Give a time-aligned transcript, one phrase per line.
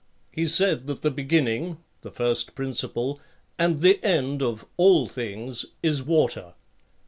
[0.31, 3.19] He said that the begin ning (the first principle)
[3.59, 6.55] and the end of all things is water.